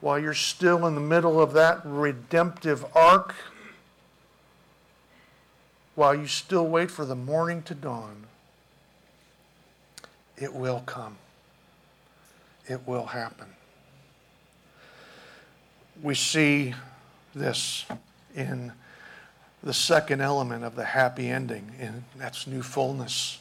[0.06, 3.34] while you're still in the middle of that redemptive arc,
[5.96, 8.28] while you still wait for the morning to dawn,
[10.38, 11.18] it will come.
[12.68, 13.48] It will happen.
[16.04, 16.76] We see
[17.34, 17.86] this
[18.36, 18.74] in
[19.64, 23.40] the second element of the happy ending, and that's new fullness.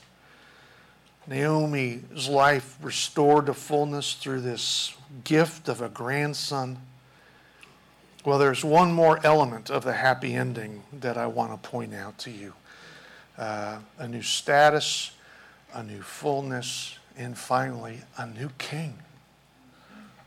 [1.27, 6.79] Naomi's life restored to fullness through this gift of a grandson
[8.25, 12.17] well, there's one more element of the happy ending that I want to point out
[12.19, 12.55] to you
[13.37, 15.11] uh, a new status,
[15.75, 18.95] a new fullness, and finally, a new king.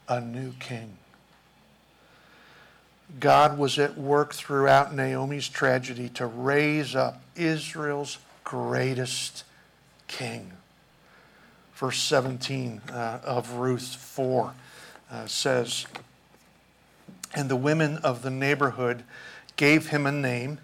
[0.08, 0.98] A new king.
[3.20, 9.44] God was at work throughout Naomi's tragedy to raise up Israel's greatest
[10.08, 10.52] king.
[11.74, 14.54] Verse 17 uh, of Ruth 4
[15.12, 15.86] uh, says,
[17.34, 19.04] and the women of the neighborhood
[19.56, 20.60] gave him a name.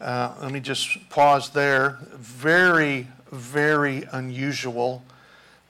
[0.00, 1.98] Uh, let me just pause there.
[2.14, 5.02] Very, very unusual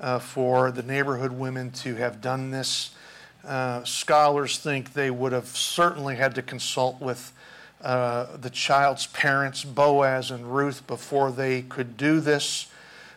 [0.01, 2.91] uh, for the neighborhood women to have done this.
[3.45, 7.33] Uh, scholars think they would have certainly had to consult with
[7.81, 12.67] uh, the child's parents, Boaz and Ruth, before they could do this.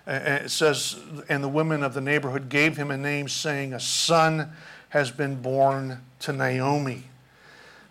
[0.08, 4.52] it says, and the women of the neighborhood gave him a name, saying, A son
[4.92, 7.06] has been born to Naomi.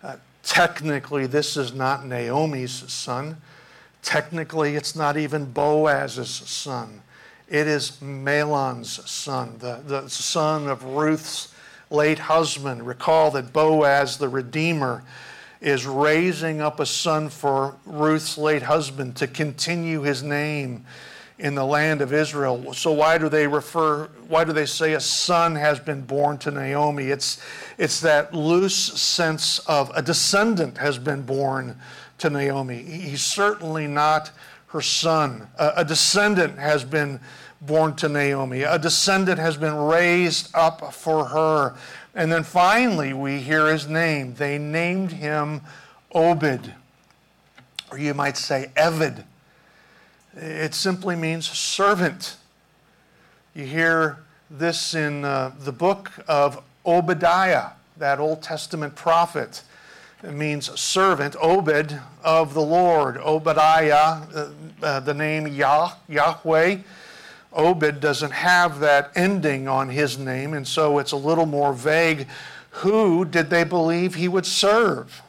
[0.02, 3.38] Uh, technically, this is not Naomi's son.
[4.02, 7.00] Technically, it's not even Boaz's son.
[7.48, 11.52] It is Mahlon's son, the, the son of Ruth's
[11.90, 12.86] late husband.
[12.86, 15.02] Recall that Boaz, the Redeemer,
[15.60, 20.84] is raising up a son for Ruth's late husband to continue his name
[21.40, 22.74] in the land of Israel.
[22.74, 26.50] So why do they refer why do they say a son has been born to
[26.50, 27.06] Naomi?
[27.06, 27.40] It's
[27.78, 31.76] it's that loose sense of a descendant has been born
[32.18, 32.82] to Naomi.
[32.82, 34.30] He's certainly not
[34.68, 35.48] her son.
[35.58, 37.18] A, a descendant has been
[37.62, 38.62] born to Naomi.
[38.62, 41.74] A descendant has been raised up for her.
[42.14, 44.34] And then finally we hear his name.
[44.34, 45.62] They named him
[46.12, 46.74] Obed.
[47.90, 49.24] Or you might say Evid
[50.36, 52.36] it simply means servant.
[53.54, 54.18] You hear
[54.50, 59.62] this in uh, the book of Obadiah, that Old Testament prophet.
[60.22, 63.16] It means servant, Obed of the Lord.
[63.16, 64.50] Obadiah, uh,
[64.82, 66.78] uh, the name Yah, Yahweh.
[67.52, 72.28] Obed doesn't have that ending on his name, and so it's a little more vague.
[72.70, 75.22] Who did they believe he would serve?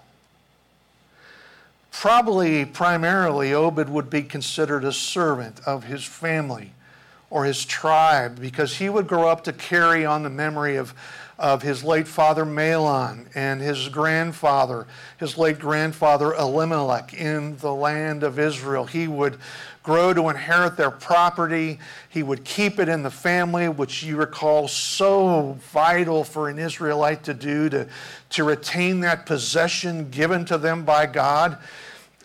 [1.92, 6.74] Probably, primarily, Obed would be considered a servant of his family.
[7.32, 10.94] or his tribe because he would grow up to carry on the memory of,
[11.40, 14.86] of his late father Mahlon and his grandfather,
[15.18, 18.86] his late grandfather Elimelech in the land of Israel.
[18.86, 19.38] He would
[19.84, 21.80] grow to inherit their property.
[22.10, 27.24] He would keep it in the family, which you recall so vital for an Israelite
[27.24, 27.88] to do to,
[28.32, 31.58] to retain that possession given to them by God.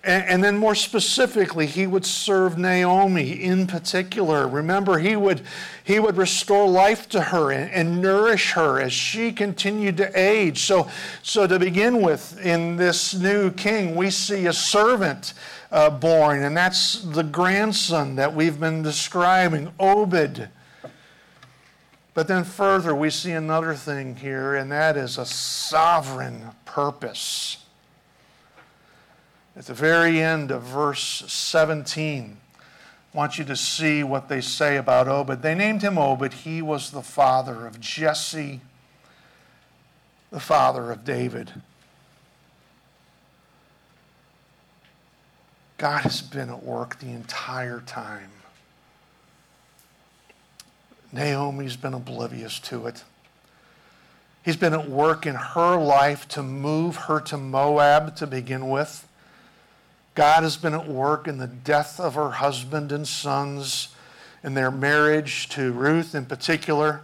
[0.07, 4.47] And, then, more specifically, he would serve Naomi in particular.
[4.47, 5.43] Remember, he would,
[5.83, 10.61] he would restore life to her and, and nourish her as she continued to age.
[10.61, 10.89] So,
[11.25, 15.35] so, to begin with, in this new king, we see a servant
[15.73, 20.49] uh, born, and that's the grandson that we've been describing, Obed.
[22.15, 27.66] But then further, we see another thing here, and that is a sovereign purpose.
[29.57, 32.37] At the very end of verse 17,
[33.15, 35.41] I want you to see what they say about Obed.
[35.41, 36.35] They named him Obed.
[36.35, 38.61] He was the father of Jesse,
[40.31, 41.63] the father of David.
[45.79, 48.31] God has been at work the entire time.
[51.13, 53.05] Naomi's been oblivious to it.
[54.45, 59.06] He's been at work in her life to move her to Moab to begin with.
[60.17, 63.89] God has been at work in the death of her husband and sons,
[64.43, 67.03] in their marriage to Ruth in particular.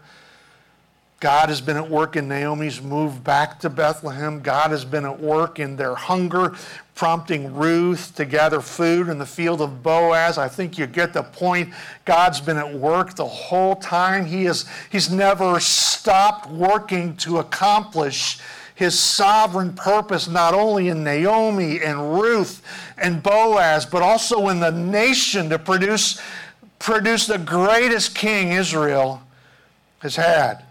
[1.21, 4.41] God has been at work in Naomi's move back to Bethlehem.
[4.41, 6.55] God has been at work in their hunger,
[6.95, 10.39] prompting Ruth to gather food in the field of Boaz.
[10.39, 11.75] I think you get the point.
[12.07, 14.25] God's been at work the whole time.
[14.25, 18.39] He is, he's never stopped working to accomplish
[18.75, 22.63] his sovereign purpose not only in Naomi and Ruth
[23.03, 26.21] and Boaz, but also in the nation to produce,
[26.79, 29.21] produce the greatest king Israel
[29.99, 30.65] has had.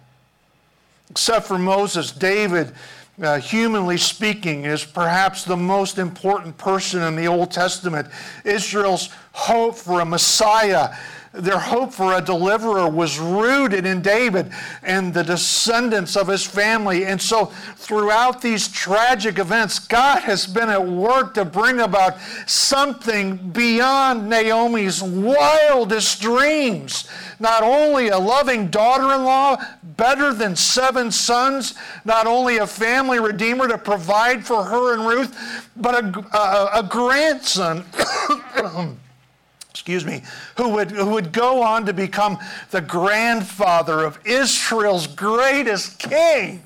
[1.10, 2.72] Except for Moses, David,
[3.22, 8.08] uh, humanly speaking, is perhaps the most important person in the Old Testament.
[8.46, 10.96] Israel's hope for a Messiah
[11.34, 14.52] their hope for a deliverer was rooted in David
[14.84, 17.06] and the descendants of his family.
[17.06, 17.46] And so,
[17.78, 22.18] throughout these tragic events, God has been at work to bring about
[22.48, 27.08] something beyond Naomi's wildest dreams.
[27.40, 33.20] Not only a loving daughter in law, better than seven sons, not only a family
[33.20, 37.86] redeemer to provide for her and Ruth, but a, a, a grandson.
[39.72, 40.22] excuse me,
[40.58, 42.38] who would, who would go on to become
[42.72, 46.62] the grandfather of Israel's greatest king.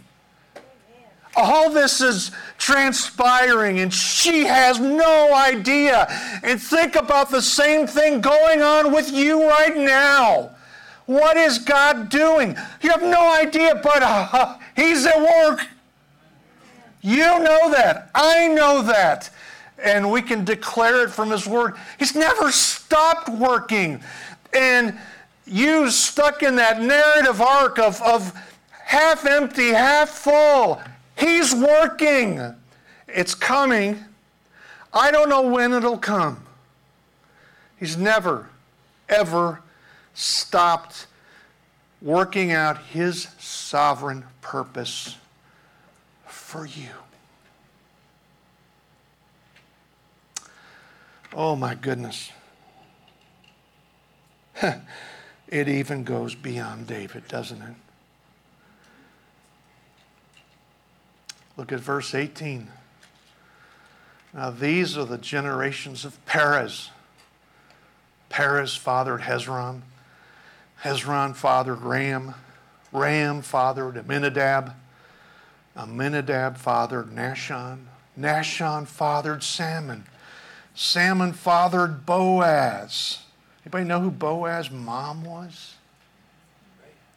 [1.38, 6.08] All this is transpiring, and she has no idea.
[6.44, 10.52] And think about the same thing going on with you right now.
[11.06, 12.58] What is God doing?
[12.82, 15.68] You have no idea, but uh, He's at work.
[17.02, 18.10] You know that.
[18.16, 19.30] I know that
[19.84, 21.76] and we can declare it from His Word.
[22.00, 24.02] He's never stopped working.
[24.54, 24.98] And
[25.46, 28.34] you stuck in that narrative arc of, of
[28.72, 30.82] half empty, half full.
[31.18, 32.56] He's working.
[33.08, 34.04] It's coming.
[34.94, 36.42] I don't know when it'll come.
[37.78, 38.50] He's never,
[39.10, 39.62] ever
[40.14, 41.08] stopped
[42.02, 45.18] working out His sovereign purpose
[46.28, 46.90] for you.
[51.38, 52.32] Oh my goodness.
[55.50, 57.76] it even goes beyond David, doesn't it?
[61.58, 62.70] Look at verse 18.
[64.34, 66.90] Now, these are the generations of Perez.
[68.30, 69.82] Perez fathered Hezron.
[70.84, 72.34] Hezron fathered Ram.
[72.94, 74.74] Ram fathered Amminadab.
[75.76, 77.80] Amminadab fathered Nahshon.
[78.18, 80.06] Nahshon fathered Salmon.
[80.76, 83.20] Salmon fathered Boaz.
[83.66, 85.76] Anybody know who Boaz's mom was?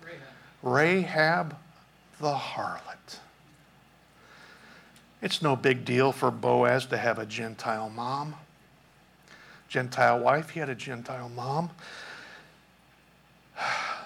[0.01, 0.23] Rahab.
[0.63, 1.57] Rahab
[2.21, 3.19] the harlot.
[5.21, 8.37] It's no big deal for Boaz to have a Gentile mom.
[9.69, 11.71] Gentile wife, he had a Gentile mom.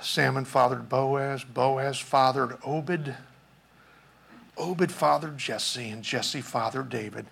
[0.00, 1.44] Salmon fathered Boaz.
[1.44, 3.14] Boaz fathered Obed.
[4.57, 7.26] Obed fathered Jesse, and Jesse fathered David.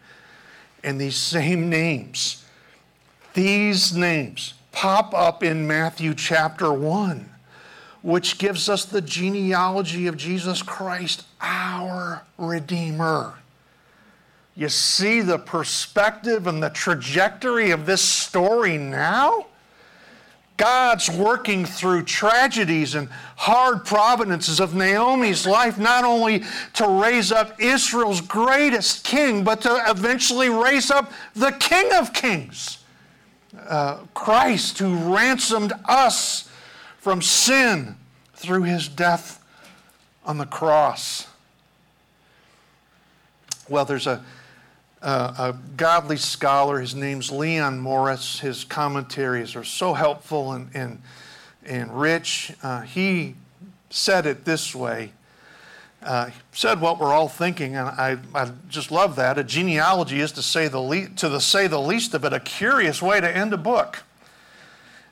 [0.83, 2.45] And these same names,
[3.35, 7.29] these names pop up in Matthew chapter 1,
[8.03, 13.35] which gives us the genealogy of Jesus Christ, our Redeemer.
[14.57, 19.47] You see the perspective and the trajectory of this story now?
[20.61, 26.45] God's working through tragedies and hard providences of Naomi's life, not only
[26.75, 32.85] to raise up Israel's greatest king, but to eventually raise up the King of Kings,
[33.71, 36.51] uh, Christ, who ransomed us
[36.99, 37.97] from sin
[38.35, 39.43] through his death
[40.27, 41.27] on the cross.
[43.67, 44.23] Well, there's a
[45.03, 46.81] uh, a godly scholar.
[46.81, 48.41] His name's Leon Morris.
[48.41, 51.03] His commentaries are so helpful and, and,
[51.65, 52.53] and rich.
[52.63, 53.35] Uh, he
[53.89, 55.13] said it this way.
[56.03, 59.37] Uh, said what we're all thinking, and I, I just love that.
[59.37, 62.41] A genealogy is to say the le- to the say the least of it, a
[62.41, 64.03] curious way to end a book.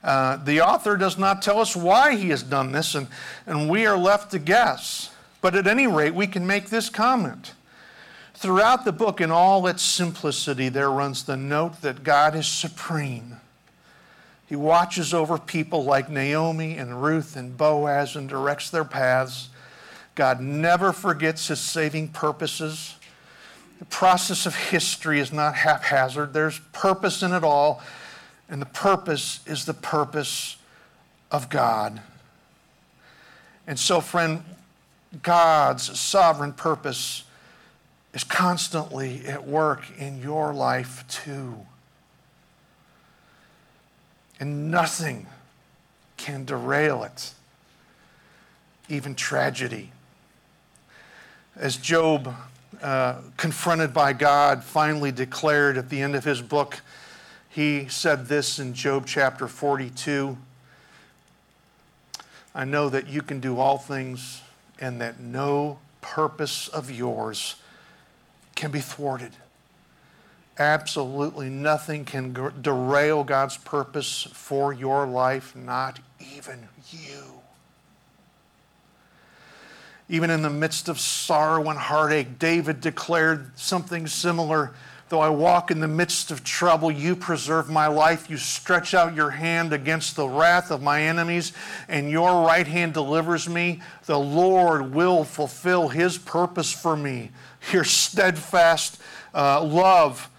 [0.03, 3.09] Uh, the author does not tell us why he has done this, and,
[3.47, 5.11] and we are left to guess.
[5.43, 7.53] But at any rate, we can make this comment.
[8.39, 13.41] Throughout the book, in all its simplicity, there runs the note that God is supreme.
[14.47, 19.49] He watches over people like Naomi and Ruth and Boaz and directs their paths.
[20.15, 22.95] God never forgets his saving purposes.
[23.81, 27.83] The process of history is not haphazard, there's purpose in it all,
[28.49, 30.59] and the purpose is the purpose
[31.33, 32.01] of God.
[33.67, 34.45] And so, friend,
[35.25, 37.25] God's sovereign purpose
[38.15, 41.55] is constantly at work in your life too.
[44.41, 45.27] And nothing
[46.17, 47.33] can derail it,
[48.89, 49.93] even tragedy.
[51.57, 52.35] As Job,
[52.81, 56.81] uh, confronted by God, finally declared at the end of his book,
[57.49, 60.37] he said this in Job chapter 42
[62.55, 64.43] I know that you can do all things
[64.81, 67.55] and that no purpose of yours
[68.59, 69.31] can be thwarted.
[70.59, 76.01] Absolutely nothing can derail God's purpose for your life, not
[76.35, 77.41] even you.
[80.09, 84.75] Even in the midst of sorrow and heartache, David declared something similar.
[85.09, 88.29] Though I walk in the midst of trouble, you preserve my life.
[88.29, 91.53] You stretch out your hand against the wrath of my enemies,
[91.89, 93.81] and your right hand delivers me.
[94.05, 97.31] The Lord will fulfill his purpose for me
[97.73, 99.01] your steadfast
[99.35, 100.31] uh, love.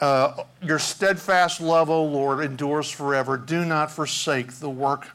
[0.00, 3.36] Uh, your steadfast love, O Lord, endures forever.
[3.36, 5.08] Do not forsake the work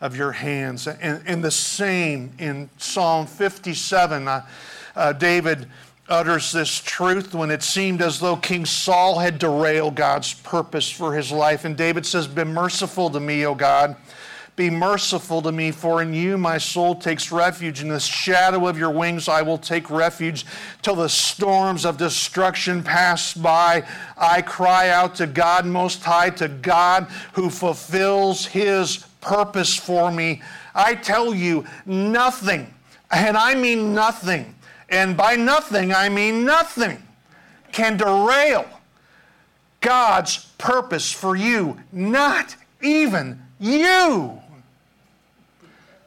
[0.00, 0.86] of your hands.
[0.86, 4.46] And, and the same in Psalm 57, uh,
[4.94, 5.68] uh, David
[6.08, 11.14] utters this truth when it seemed as though King Saul had derailed God's purpose for
[11.14, 11.64] his life.
[11.64, 13.96] And David says, Be merciful to me, O God
[14.58, 17.80] be merciful to me, for in you my soul takes refuge.
[17.80, 20.44] In the shadow of your wings I will take refuge
[20.82, 23.86] till the storms of destruction pass by.
[24.16, 30.42] I cry out to God Most High, to God who fulfills his purpose for me.
[30.74, 32.74] I tell you, nothing,
[33.12, 34.56] and I mean nothing,
[34.88, 37.02] and by nothing I mean nothing,
[37.72, 38.66] can derail
[39.80, 44.40] God's purpose for you, not even you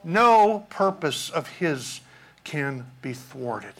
[0.03, 2.01] no purpose of His
[2.43, 3.73] can be thwarted.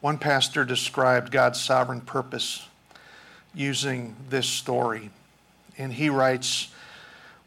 [0.00, 2.66] One pastor described God's sovereign purpose
[3.54, 5.10] using this story.
[5.78, 6.68] And he writes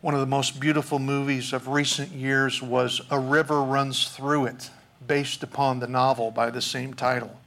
[0.02, 4.70] One of the most beautiful movies of recent years was A River Runs Through It,
[5.06, 7.38] based upon the novel by the same title.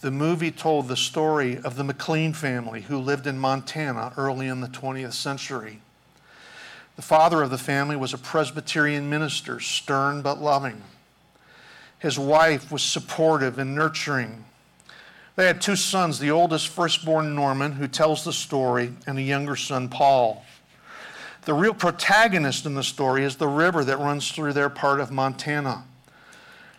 [0.00, 4.62] The movie told the story of the Maclean family who lived in Montana early in
[4.62, 5.80] the 20th century.
[6.96, 10.80] The father of the family was a Presbyterian minister, stern but loving.
[11.98, 14.46] His wife was supportive and nurturing.
[15.36, 19.56] They had two sons, the oldest, firstborn Norman, who tells the story, and a younger
[19.56, 20.42] son, Paul.
[21.44, 25.10] The real protagonist in the story is the river that runs through their part of
[25.10, 25.84] Montana.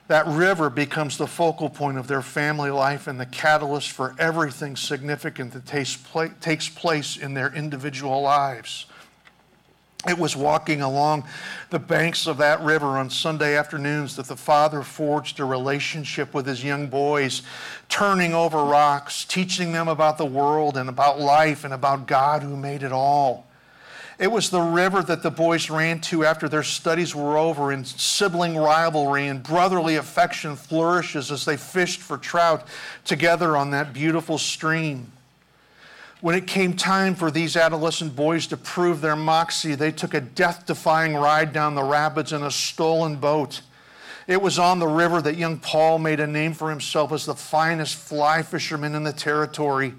[0.08, 4.76] That river becomes the focal point of their family life and the catalyst for everything
[4.76, 5.66] significant that
[6.42, 8.86] takes place in their individual lives.
[10.08, 11.26] It was walking along
[11.72, 16.46] the banks of that river on Sunday afternoons that the father forged a relationship with
[16.46, 17.42] his young boys,
[17.90, 22.56] turning over rocks, teaching them about the world and about life and about God who
[22.56, 23.45] made it all.
[24.18, 27.86] It was the river that the boys ran to after their studies were over, and
[27.86, 32.66] sibling rivalry and brotherly affection flourishes as they fished for trout
[33.04, 35.12] together on that beautiful stream.
[36.22, 40.22] When it came time for these adolescent boys to prove their moxie, they took a
[40.22, 43.62] death defying ride down the rapids in a stolen boat.
[44.28, 47.36] It was on the river that young Paul made a name for himself as the
[47.36, 49.94] finest fly fisherman in the territory.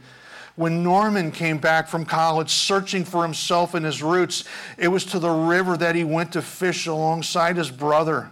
[0.57, 4.45] When Norman came back from college searching for himself and his roots,
[4.79, 8.31] it was to the river that he went to fish alongside his brother.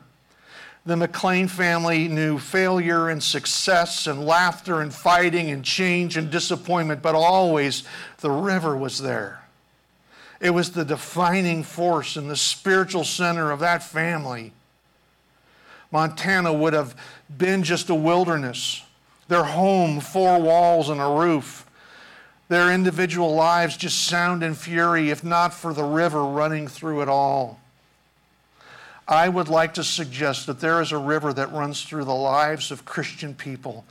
[0.87, 7.03] The Maclean family knew failure and success and laughter and fighting and change and disappointment,
[7.03, 7.85] but always
[8.19, 9.43] the river was there.
[10.41, 14.53] It was the defining force and the spiritual center of that family.
[15.91, 16.95] Montana would have
[17.35, 18.83] been just a wilderness,
[19.29, 21.65] their home, four walls and a roof.
[22.55, 27.09] Their individual lives just sound and fury, if not for the river running through it
[27.09, 27.59] all.
[29.09, 32.71] I would like to suggest that there is a river that runs through the lives
[32.71, 33.85] of Christian people,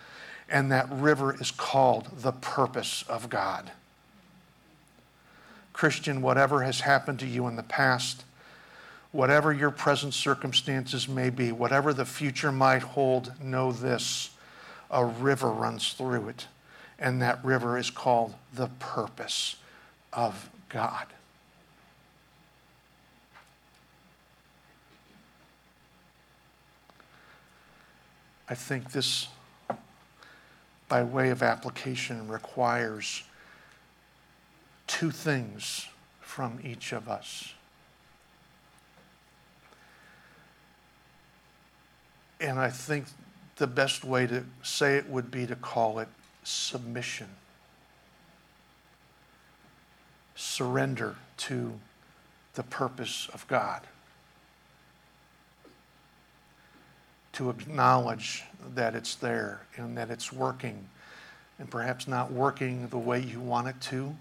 [0.48, 3.70] and that river is called the purpose of God.
[5.74, 8.24] Christian, whatever has happened to you in the past,
[9.12, 14.30] whatever your present circumstances may be, whatever the future might hold, know this
[14.90, 16.48] a river runs through it,
[17.04, 19.58] and that river is called the purpose
[20.14, 21.06] of God.
[28.50, 29.28] I think this,
[30.88, 33.24] by way of application, requires
[34.88, 35.88] two things
[36.22, 37.54] from each of us.
[42.40, 43.08] And I think
[43.58, 46.08] the best way to say it would be to call it
[46.44, 47.30] submission,
[50.36, 51.80] surrender to
[52.56, 53.82] the purpose of God.
[57.34, 58.44] To acknowledge
[58.76, 60.88] that it's there and that it's working,
[61.58, 64.16] and perhaps not working the way you want it to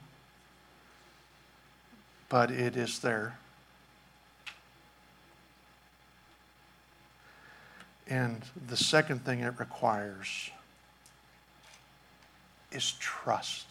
[2.33, 3.37] but it is there.
[8.09, 10.51] And the second thing it requires
[12.73, 13.67] is trust.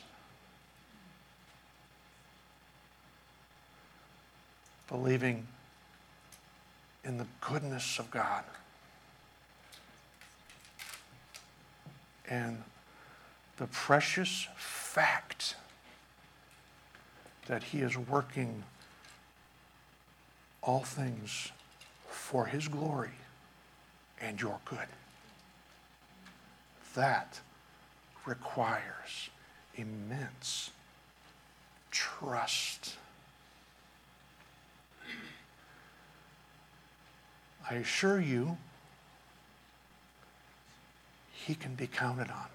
[4.87, 5.47] Believing
[7.03, 8.43] in the goodness of God.
[12.29, 12.63] And
[13.57, 15.55] the precious fact
[17.47, 18.63] that He is working
[20.61, 21.51] all things
[22.09, 23.11] for His glory
[24.21, 24.87] and your good.
[26.95, 27.39] That
[28.25, 29.29] requires
[29.75, 30.71] immense
[31.89, 32.95] trust.
[37.69, 38.57] I assure you,
[41.31, 42.47] he can be counted on.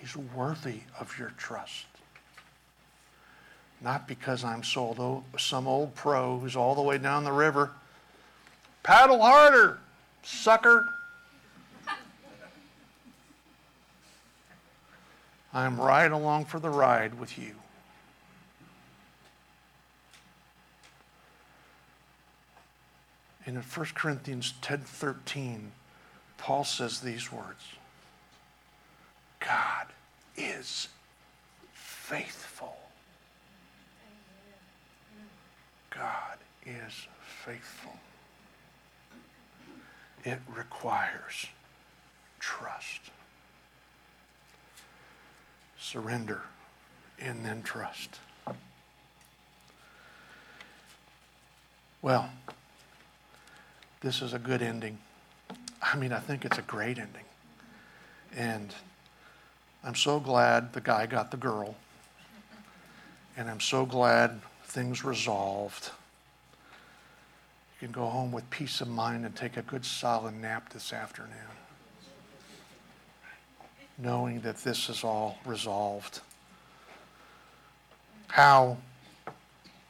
[0.00, 1.86] He's worthy of your trust.
[3.80, 7.70] Not because I'm some old pro who's all the way down the river.
[8.82, 9.78] Paddle harder,
[10.22, 10.86] sucker.
[15.56, 17.54] I'm right along for the ride with you.
[23.46, 25.72] And in 1 Corinthians 10 13,
[26.36, 27.64] Paul says these words
[29.40, 29.86] God
[30.36, 30.88] is
[31.72, 32.76] faithful.
[35.88, 36.36] God
[36.66, 37.06] is
[37.46, 37.96] faithful.
[40.22, 41.46] It requires
[42.40, 43.00] trust.
[45.86, 46.42] Surrender
[47.20, 48.18] and then trust.
[52.02, 52.28] Well,
[54.00, 54.98] this is a good ending.
[55.80, 57.22] I mean, I think it's a great ending.
[58.36, 58.74] And
[59.84, 61.76] I'm so glad the guy got the girl.
[63.36, 65.92] And I'm so glad things resolved.
[67.80, 70.92] You can go home with peace of mind and take a good solid nap this
[70.92, 71.30] afternoon,
[73.98, 76.20] knowing that this is all resolved.
[78.28, 78.76] How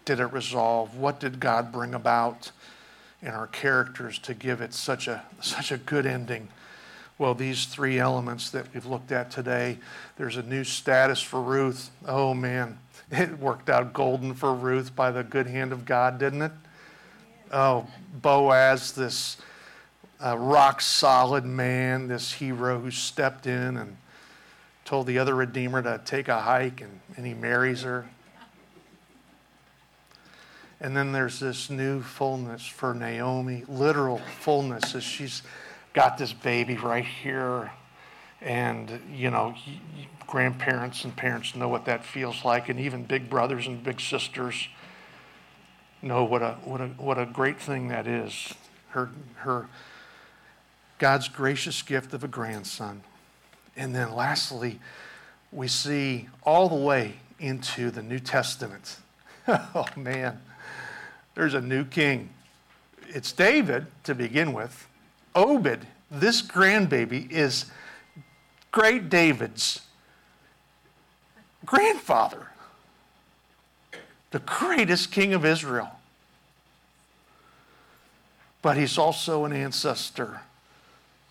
[0.04, 0.96] did it resolve?
[0.96, 2.52] What did God bring about
[3.22, 6.48] in our characters to give it such a, such a good ending?
[7.18, 9.78] Well, these three elements that we've looked at today,
[10.16, 11.90] there's a new status for Ruth.
[12.06, 12.78] Oh man,
[13.10, 16.52] it worked out golden for Ruth by the good hand of God, didn't it?
[17.50, 19.38] Oh, Boaz, this
[20.24, 23.96] uh, rock solid man, this hero who stepped in and
[24.84, 28.06] told the other Redeemer to take a hike, and, and he marries her.
[30.80, 35.42] And then there's this new fullness for Naomi, literal fullness as she's
[35.94, 37.72] got this baby right here.
[38.42, 39.54] And, you know,
[40.26, 44.68] grandparents and parents know what that feels like, and even big brothers and big sisters
[46.02, 48.52] know what a, what a, what a great thing that is.
[48.90, 49.68] Her, her,
[50.98, 53.02] God's gracious gift of a grandson.
[53.76, 54.80] And then lastly,
[55.52, 58.96] we see all the way into the New Testament.
[59.48, 60.40] oh man,
[61.34, 62.30] there's a new king.
[63.08, 64.88] It's David to begin with.
[65.34, 67.66] Obed, this grandbaby, is
[68.72, 69.82] great David's
[71.66, 72.48] grandfather,
[74.30, 75.90] the greatest king of Israel.
[78.62, 80.40] But he's also an ancestor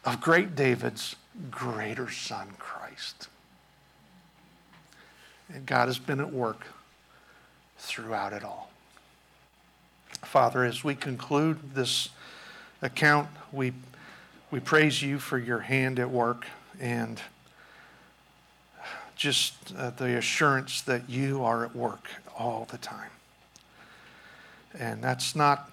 [0.05, 1.15] of great David's
[1.51, 3.27] greater son, Christ.
[5.53, 6.67] And God has been at work
[7.77, 8.71] throughout it all.
[10.23, 12.09] Father, as we conclude this
[12.81, 13.73] account, we,
[14.51, 16.45] we praise you for your hand at work
[16.79, 17.21] and
[19.15, 23.09] just uh, the assurance that you are at work all the time.
[24.77, 25.71] And that's not,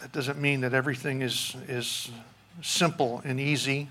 [0.00, 2.10] that doesn't mean that everything is, is
[2.60, 3.88] simple and easy,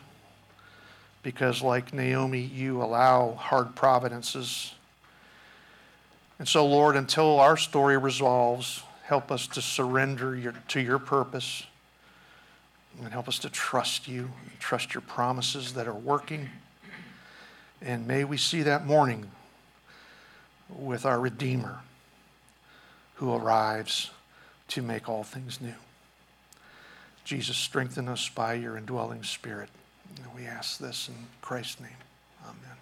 [1.24, 4.74] because like Naomi, you allow hard providences.
[6.40, 11.64] And so, Lord, until our story resolves, help us to surrender your, to your purpose
[13.00, 16.50] and help us to trust you, trust your promises that are working.
[17.82, 19.30] And may we see that morning
[20.70, 21.80] with our Redeemer
[23.16, 24.12] who arrives
[24.70, 25.74] to make all things new.
[27.24, 29.70] Jesus, strengthen us by your indwelling spirit.
[30.36, 31.90] We ask this in Christ's name.
[32.44, 32.78] Amen.